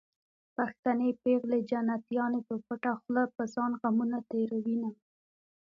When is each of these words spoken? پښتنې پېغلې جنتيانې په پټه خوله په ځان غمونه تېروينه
پښتنې 0.55 1.09
پېغلې 1.21 1.59
جنتيانې 1.69 2.41
په 2.47 2.55
پټه 2.65 2.91
خوله 3.01 3.23
په 3.35 3.43
ځان 3.53 3.71
غمونه 3.81 4.17
تېروينه 4.29 4.89